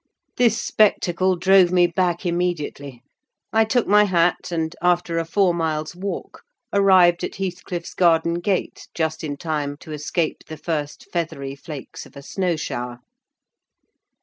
[0.37, 3.03] This spectacle drove me back immediately;
[3.53, 6.41] I took my hat, and, after a four miles' walk,
[6.73, 12.15] arrived at Heathcliff's garden gate just in time to escape the first feathery flakes of
[12.17, 12.97] a snow shower.